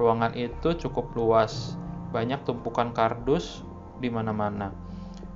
Ruangan 0.00 0.32
itu 0.32 0.72
cukup 0.88 1.12
luas, 1.12 1.76
banyak 2.08 2.40
tumpukan 2.48 2.96
kardus 2.96 3.60
di 4.00 4.08
mana-mana. 4.08 4.72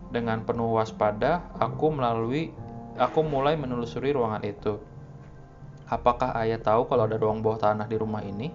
Dengan 0.09 0.41
penuh 0.41 0.73
waspada, 0.73 1.45
aku 1.61 1.93
melalui 1.93 2.49
aku 2.97 3.21
mulai 3.21 3.61
menelusuri 3.61 4.17
ruangan 4.17 4.41
itu. 4.41 4.81
Apakah 5.85 6.33
ayah 6.41 6.57
tahu 6.57 6.89
kalau 6.89 7.05
ada 7.05 7.21
ruang 7.21 7.45
bawah 7.45 7.61
tanah 7.61 7.85
di 7.85 8.01
rumah 8.01 8.25
ini? 8.25 8.49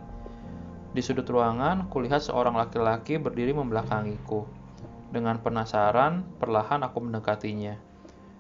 Di 0.96 1.02
sudut 1.04 1.30
ruangan, 1.30 1.92
kulihat 1.94 2.25
seorang 2.25 2.58
laki-laki 2.58 3.22
berdiri 3.22 3.54
membelakangiku. 3.54 4.65
Dengan 5.14 5.42
penasaran, 5.42 6.26
perlahan 6.42 6.82
aku 6.86 7.04
mendekatinya. 7.04 7.78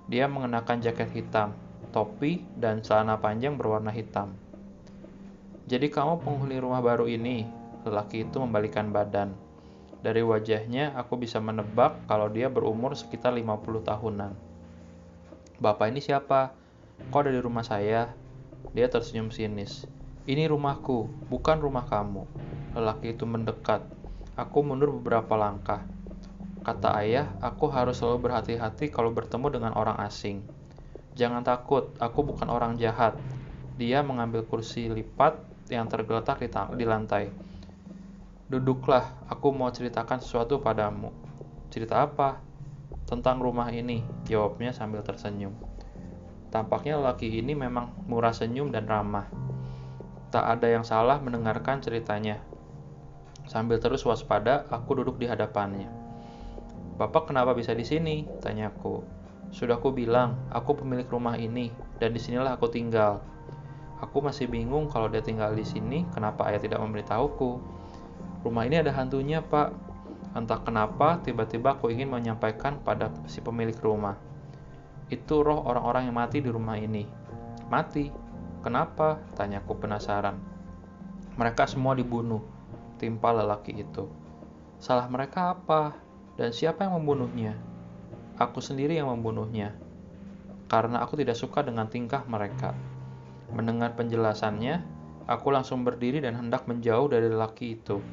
Dia 0.05 0.29
mengenakan 0.29 0.81
jaket 0.81 1.09
hitam, 1.13 1.57
topi, 1.89 2.45
dan 2.57 2.85
celana 2.85 3.17
panjang 3.17 3.57
berwarna 3.57 3.89
hitam. 3.89 4.37
Jadi 5.65 5.89
kamu 5.89 6.21
penghuni 6.21 6.61
rumah 6.61 6.81
baru 6.81 7.09
ini? 7.09 7.45
Lelaki 7.85 8.25
itu 8.25 8.37
membalikan 8.37 8.93
badan. 8.93 9.33
Dari 10.05 10.21
wajahnya, 10.21 10.93
aku 10.93 11.17
bisa 11.17 11.41
menebak 11.41 12.05
kalau 12.05 12.29
dia 12.29 12.45
berumur 12.45 12.93
sekitar 12.93 13.33
50 13.33 13.81
tahunan. 13.81 14.37
Bapak 15.57 15.89
ini 15.89 15.97
siapa? 15.97 16.53
Kok 17.09 17.25
ada 17.25 17.33
di 17.33 17.41
rumah 17.41 17.65
saya? 17.65 18.13
Dia 18.77 18.85
tersenyum 18.85 19.33
sinis. 19.33 19.89
Ini 20.29 20.45
rumahku, 20.49 21.09
bukan 21.29 21.57
rumah 21.57 21.89
kamu. 21.89 22.25
Lelaki 22.77 23.17
itu 23.17 23.25
mendekat. 23.25 23.81
Aku 24.37 24.61
mundur 24.61 24.93
beberapa 24.93 25.33
langkah. 25.33 25.81
Kata 26.65 26.97
ayah, 26.97 27.29
aku 27.45 27.69
harus 27.69 28.01
selalu 28.01 28.25
berhati-hati 28.25 28.89
kalau 28.89 29.13
bertemu 29.13 29.53
dengan 29.53 29.77
orang 29.77 30.01
asing. 30.01 30.41
Jangan 31.13 31.45
takut, 31.45 31.93
aku 32.01 32.25
bukan 32.25 32.49
orang 32.49 32.73
jahat. 32.81 33.13
Dia 33.77 34.01
mengambil 34.01 34.41
kursi 34.41 34.89
lipat 34.89 35.37
yang 35.69 35.85
tergeletak 35.85 36.41
di, 36.41 36.49
di 36.49 36.85
lantai. 36.89 37.29
Duduklah, 38.49 39.13
aku 39.29 39.53
mau 39.53 39.69
ceritakan 39.69 40.17
sesuatu 40.17 40.57
padamu. 40.57 41.13
Cerita 41.69 42.01
apa? 42.01 42.41
Tentang 43.05 43.37
rumah 43.37 43.69
ini, 43.69 44.01
jawabnya 44.25 44.73
sambil 44.73 45.05
tersenyum. 45.05 45.53
Tampaknya 46.49 46.97
lelaki 46.97 47.29
ini 47.29 47.53
memang 47.53 47.93
murah 48.09 48.33
senyum 48.33 48.73
dan 48.73 48.89
ramah. 48.89 49.29
Tak 50.33 50.57
ada 50.57 50.65
yang 50.65 50.81
salah 50.81 51.21
mendengarkan 51.21 51.77
ceritanya. 51.85 52.41
Sambil 53.45 53.77
terus 53.77 54.01
waspada, 54.01 54.65
aku 54.73 54.97
duduk 54.97 55.21
di 55.21 55.29
hadapannya. 55.29 56.04
Bapak 56.95 57.27
kenapa 57.27 57.51
bisa 57.51 57.75
di 57.75 57.83
sini? 57.83 58.23
Tanyaku. 58.39 59.03
Sudah 59.51 59.75
aku 59.75 59.91
bilang, 59.91 60.39
aku 60.47 60.79
pemilik 60.79 61.07
rumah 61.11 61.35
ini, 61.35 61.67
dan 61.99 62.15
di 62.15 62.19
sinilah 62.23 62.55
aku 62.55 62.71
tinggal. 62.71 63.19
Aku 63.99 64.23
masih 64.23 64.47
bingung 64.47 64.87
kalau 64.87 65.11
dia 65.11 65.19
tinggal 65.19 65.51
di 65.51 65.63
sini, 65.67 66.07
kenapa 66.15 66.47
ayah 66.47 66.63
tidak 66.63 66.79
memberitahuku. 66.79 67.59
Rumah 68.47 68.63
ini 68.63 68.79
ada 68.79 68.95
hantunya, 68.95 69.43
Pak. 69.43 69.75
Entah 70.35 70.59
kenapa, 70.63 71.19
tiba-tiba 71.23 71.75
aku 71.75 71.91
ingin 71.91 72.11
menyampaikan 72.11 72.79
pada 72.79 73.11
si 73.27 73.39
pemilik 73.39 73.75
rumah. 73.83 74.15
Itu 75.11 75.43
roh 75.43 75.63
orang-orang 75.67 76.11
yang 76.11 76.15
mati 76.15 76.39
di 76.39 76.47
rumah 76.47 76.79
ini. 76.79 77.07
Mati? 77.67 78.07
Kenapa? 78.63 79.19
Tanyaku 79.35 79.83
penasaran. 79.83 80.35
Mereka 81.35 81.67
semua 81.67 81.95
dibunuh, 81.95 82.39
timpa 82.99 83.35
lelaki 83.35 83.83
itu. 83.83 84.07
Salah 84.79 85.07
mereka 85.07 85.55
apa? 85.55 86.04
Dan 86.35 86.51
siapa 86.51 86.83
yang 86.83 86.99
membunuhnya? 86.99 87.55
Aku 88.35 88.59
sendiri 88.59 88.99
yang 88.99 89.07
membunuhnya. 89.07 89.71
Karena 90.67 90.99
aku 90.99 91.15
tidak 91.15 91.39
suka 91.39 91.63
dengan 91.63 91.87
tingkah 91.87 92.27
mereka. 92.27 92.75
Mendengar 93.55 93.95
penjelasannya, 93.95 94.83
aku 95.31 95.47
langsung 95.55 95.87
berdiri 95.87 96.19
dan 96.19 96.35
hendak 96.35 96.67
menjauh 96.67 97.07
dari 97.07 97.31
lelaki 97.31 97.79
itu. 97.79 98.03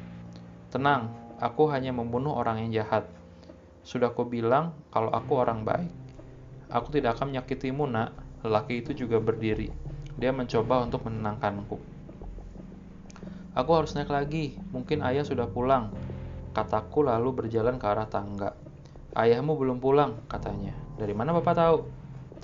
Tenang, 0.71 1.11
aku 1.43 1.67
hanya 1.67 1.91
membunuh 1.91 2.31
orang 2.31 2.63
yang 2.63 2.83
jahat. 2.83 3.03
Sudah 3.83 4.15
aku 4.15 4.23
bilang 4.23 4.71
kalau 4.95 5.11
aku 5.11 5.35
orang 5.35 5.67
baik. 5.67 5.91
Aku 6.71 6.95
tidak 6.95 7.19
akan 7.19 7.35
menyakitimu, 7.35 7.83
nak. 7.91 8.15
Lelaki 8.47 8.79
itu 8.79 8.95
juga 8.95 9.19
berdiri. 9.19 9.67
Dia 10.15 10.31
mencoba 10.31 10.87
untuk 10.87 11.03
menenangkanku. 11.03 11.77
Aku 13.53 13.71
harus 13.75 13.93
naik 13.93 14.09
lagi, 14.09 14.57
mungkin 14.73 15.03
ayah 15.05 15.21
sudah 15.21 15.45
pulang. 15.45 15.93
Kataku 16.53 17.01
lalu 17.01 17.33
berjalan 17.33 17.81
ke 17.81 17.85
arah 17.89 18.05
tangga. 18.05 18.53
Ayahmu 19.17 19.57
belum 19.57 19.81
pulang, 19.81 20.21
katanya. 20.29 20.77
Dari 21.01 21.09
mana 21.17 21.33
bapak 21.33 21.55
tahu? 21.57 21.77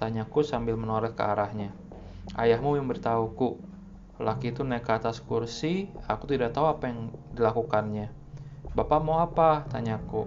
Tanyaku 0.01 0.41
sambil 0.41 0.73
menoleh 0.73 1.13
ke 1.13 1.21
arahnya. 1.21 1.69
Ayahmu 2.33 2.73
yang 2.81 2.89
beritahuku. 2.89 3.61
Laki 4.17 4.49
itu 4.49 4.65
naik 4.65 4.89
ke 4.89 4.97
atas 4.97 5.21
kursi, 5.21 5.93
aku 6.09 6.25
tidak 6.25 6.57
tahu 6.57 6.65
apa 6.65 6.89
yang 6.89 7.13
dilakukannya. 7.37 8.09
Bapak 8.73 8.99
mau 8.99 9.21
apa? 9.21 9.69
Tanyaku. 9.69 10.25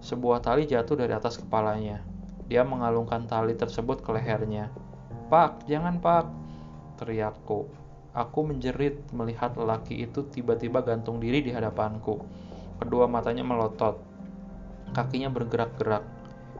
Sebuah 0.00 0.40
tali 0.40 0.64
jatuh 0.64 0.96
dari 0.96 1.12
atas 1.12 1.36
kepalanya. 1.36 2.00
Dia 2.48 2.64
mengalungkan 2.64 3.28
tali 3.28 3.52
tersebut 3.52 4.00
ke 4.00 4.10
lehernya. 4.10 4.72
Pak, 5.28 5.68
jangan 5.68 6.00
pak, 6.00 6.28
teriakku. 6.96 7.68
Aku 8.12 8.44
menjerit 8.44 9.00
melihat 9.12 9.56
lelaki 9.56 10.04
itu 10.04 10.24
tiba-tiba 10.28 10.84
gantung 10.84 11.16
diri 11.16 11.40
di 11.40 11.48
hadapanku. 11.48 12.20
Kedua 12.82 13.06
matanya 13.06 13.46
melotot. 13.46 13.94
Kakinya 14.90 15.30
bergerak-gerak. 15.30 16.02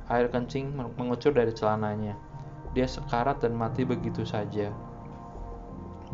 Air 0.06 0.30
kencing 0.30 0.70
mengucur 0.70 1.35
dari 1.35 1.50
celananya. 1.50 2.14
Dia 2.78 2.87
sekarat 2.87 3.42
dan 3.42 3.58
mati 3.58 3.82
begitu 3.82 4.22
saja. 4.22 4.70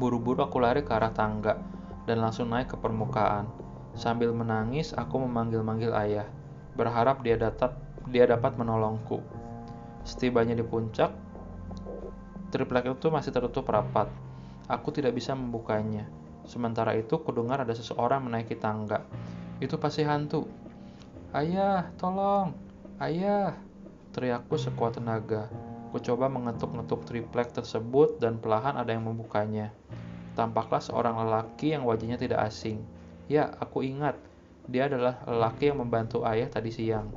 Buru-buru 0.01 0.49
aku 0.49 0.65
lari 0.65 0.81
ke 0.81 0.97
arah 0.97 1.13
tangga 1.13 1.61
dan 2.09 2.25
langsung 2.25 2.49
naik 2.49 2.73
ke 2.73 2.81
permukaan. 2.81 3.53
Sambil 3.93 4.33
menangis, 4.33 4.97
aku 4.97 5.21
memanggil-manggil 5.29 5.93
ayah, 5.93 6.25
berharap 6.73 7.21
dia 7.21 7.37
dapat 7.37 7.77
dia 8.09 8.25
dapat 8.25 8.57
menolongku. 8.57 9.21
Setibanya 10.09 10.57
di 10.57 10.65
puncak, 10.65 11.13
Triplek 12.49 12.97
itu 12.97 13.13
masih 13.13 13.29
tertutup 13.29 13.69
rapat. 13.69 14.09
Aku 14.73 14.89
tidak 14.89 15.13
bisa 15.13 15.37
membukanya. 15.37 16.09
Sementara 16.49 16.97
itu, 16.97 17.21
kudengar 17.21 17.61
ada 17.61 17.77
seseorang 17.77 18.25
menaiki 18.25 18.57
tangga. 18.57 19.05
Itu 19.59 19.75
pasti 19.79 20.07
hantu. 20.07 20.47
Ayah, 21.35 21.91
tolong! 21.99 22.55
Ayah! 23.03 23.59
Teriakku 24.15 24.55
sekuat 24.55 25.03
tenaga. 25.03 25.51
Ku 25.91 25.99
coba 25.99 26.31
mengetuk-ngetuk 26.31 27.05
triplek 27.09 27.51
tersebut 27.51 28.23
dan 28.23 28.39
perlahan 28.39 28.79
ada 28.79 28.95
yang 28.95 29.03
membukanya. 29.07 29.75
Tampaklah 30.39 30.79
seorang 30.79 31.19
lelaki 31.19 31.75
yang 31.75 31.83
wajahnya 31.83 32.15
tidak 32.15 32.47
asing. 32.47 32.87
Ya, 33.27 33.51
aku 33.59 33.83
ingat. 33.83 34.15
Dia 34.71 34.87
adalah 34.87 35.19
lelaki 35.27 35.75
yang 35.75 35.83
membantu 35.83 36.23
ayah 36.23 36.47
tadi 36.47 36.71
siang. 36.71 37.11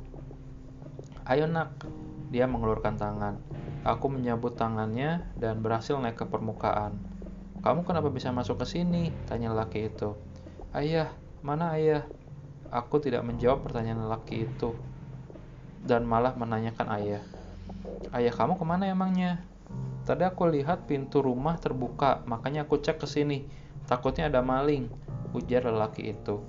Ayo 1.22 1.46
nak, 1.46 1.78
dia 2.34 2.50
mengelurkan 2.50 2.98
tangan. 2.98 3.38
Aku 3.86 4.10
menyambut 4.10 4.58
tangannya 4.58 5.30
dan 5.38 5.62
berhasil 5.62 5.94
naik 6.00 6.18
ke 6.18 6.26
permukaan. 6.26 6.98
Kamu 7.62 7.86
kenapa 7.86 8.10
bisa 8.10 8.34
masuk 8.34 8.58
ke 8.58 8.66
sini? 8.66 9.14
Tanya 9.30 9.54
lelaki 9.54 9.86
itu. 9.86 10.18
Ayah, 10.74 11.12
mana 11.46 11.78
ayah? 11.78 12.02
Aku 12.72 13.04
tidak 13.04 13.20
menjawab 13.28 13.68
pertanyaan 13.68 14.08
lelaki 14.08 14.48
itu 14.48 14.72
dan 15.84 16.08
malah 16.08 16.32
menanyakan 16.32 16.88
ayah. 16.96 17.22
Ayah 18.16 18.32
kamu 18.32 18.56
ke 18.56 18.64
mana 18.64 18.88
emangnya? 18.88 19.44
Tadi 20.08 20.24
aku 20.24 20.48
lihat 20.48 20.88
pintu 20.88 21.20
rumah 21.20 21.60
terbuka, 21.60 22.24
makanya 22.24 22.64
aku 22.64 22.80
cek 22.80 22.98
ke 22.98 23.06
sini. 23.06 23.44
Takutnya 23.84 24.32
ada 24.32 24.40
maling, 24.40 24.88
ujar 25.36 25.68
lelaki 25.68 26.16
itu. 26.16 26.40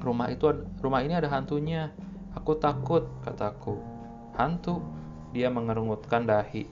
Rumah 0.00 0.28
itu 0.32 0.48
rumah 0.82 1.06
ini 1.06 1.14
ada 1.14 1.30
hantunya. 1.30 1.94
Aku 2.34 2.58
takut, 2.58 3.06
kataku. 3.22 3.78
Hantu? 4.34 4.82
Dia 5.30 5.54
mengerungutkan 5.54 6.26
dahi. 6.26 6.66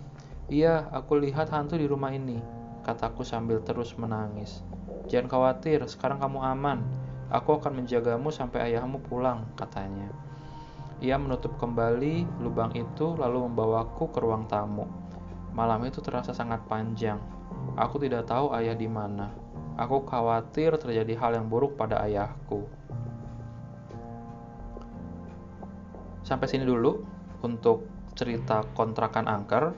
Iya, 0.48 0.90
aku 0.90 1.22
lihat 1.22 1.52
hantu 1.52 1.76
di 1.76 1.84
rumah 1.84 2.10
ini, 2.10 2.40
kataku 2.82 3.22
sambil 3.22 3.60
terus 3.62 3.94
menangis. 3.94 4.64
Jangan 5.06 5.28
khawatir, 5.28 5.84
sekarang 5.86 6.18
kamu 6.18 6.40
aman. 6.40 6.78
Aku 7.28 7.60
akan 7.60 7.84
menjagamu 7.84 8.32
sampai 8.32 8.72
ayahmu 8.72 9.04
pulang, 9.04 9.44
katanya. 9.52 10.08
Ia 10.98 11.14
menutup 11.14 11.54
kembali 11.60 12.42
lubang 12.42 12.74
itu 12.74 13.14
lalu 13.14 13.46
membawaku 13.46 14.10
ke 14.10 14.18
ruang 14.18 14.50
tamu. 14.50 14.88
Malam 15.54 15.86
itu 15.86 16.02
terasa 16.02 16.34
sangat 16.34 16.64
panjang. 16.66 17.20
Aku 17.78 18.02
tidak 18.02 18.26
tahu 18.26 18.50
ayah 18.56 18.74
di 18.74 18.90
mana. 18.90 19.30
Aku 19.78 20.02
khawatir 20.02 20.74
terjadi 20.74 21.14
hal 21.14 21.38
yang 21.38 21.46
buruk 21.46 21.78
pada 21.78 22.02
ayahku. 22.02 22.66
Sampai 26.26 26.50
sini 26.50 26.66
dulu 26.66 27.06
untuk 27.46 27.86
cerita 28.18 28.66
kontrakan 28.74 29.30
angker. 29.30 29.70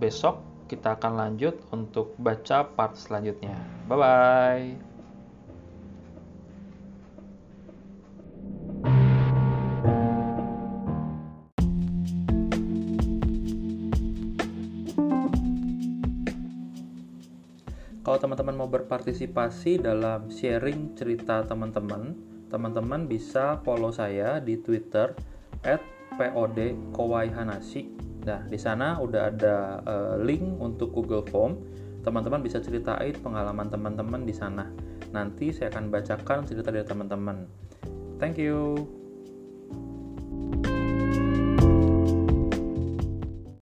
Besok 0.00 0.40
kita 0.72 0.96
akan 0.96 1.20
lanjut 1.20 1.60
untuk 1.68 2.16
baca 2.16 2.64
part 2.64 2.96
selanjutnya. 2.96 3.60
Bye 3.84 3.98
bye. 4.00 4.91
Kalau 18.02 18.18
teman-teman 18.18 18.58
mau 18.58 18.66
berpartisipasi 18.66 19.78
dalam 19.78 20.26
sharing 20.26 20.98
cerita 20.98 21.46
teman-teman, 21.46 22.18
teman-teman 22.50 23.06
bisa 23.06 23.62
follow 23.62 23.94
saya 23.94 24.42
di 24.42 24.58
Twitter 24.58 25.14
POD 26.18 26.90
Kowai 26.90 27.30
Hanashi. 27.30 27.94
Nah, 28.26 28.42
di 28.46 28.58
sana 28.58 28.98
udah 28.98 29.22
ada 29.30 29.56
uh, 29.86 30.14
link 30.18 30.42
untuk 30.58 30.90
Google 30.90 31.22
Form. 31.30 31.62
Teman-teman 32.02 32.42
bisa 32.42 32.58
ceritain 32.58 33.14
pengalaman 33.22 33.70
teman-teman 33.70 34.26
di 34.26 34.34
sana. 34.34 34.66
Nanti 35.14 35.54
saya 35.54 35.70
akan 35.70 35.94
bacakan 35.94 36.42
cerita 36.42 36.74
dari 36.74 36.82
teman-teman. 36.82 37.46
Thank 38.18 38.42
you. 38.42 39.01